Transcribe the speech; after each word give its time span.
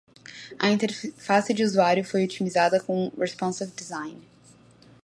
A 0.57 0.71
interface 0.75 1.53
de 1.55 1.63
usuário 1.63 2.03
foi 2.03 2.23
otimizada 2.25 2.79
com 2.81 3.11
Responsive 3.15 3.69
Design. 3.75 4.19